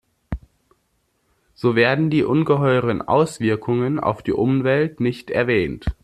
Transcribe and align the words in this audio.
So 1.53 1.75
werden 1.75 2.09
die 2.09 2.23
ungeheuren 2.23 3.03
Auswirkungen 3.03 3.99
auf 3.99 4.23
die 4.23 4.31
Umwelt 4.33 4.99
nicht 4.99 5.29
erwähnt. 5.29 5.95